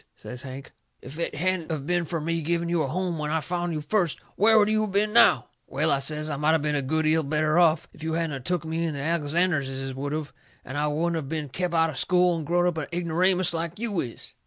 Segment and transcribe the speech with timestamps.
[0.15, 0.71] says Hank.
[1.03, 3.81] "If it hadn't of been fur me giving you a home when I found you
[3.81, 6.81] first, where would you of been now?" "Well," I says, "I might of been a
[6.81, 7.87] good 'eal better off.
[7.93, 10.33] If you hadn't of took me in the Alexanderses would of,
[10.65, 13.53] and then I wouldn't of been kep' out of school and growed up a ignoramus
[13.53, 14.33] like you is."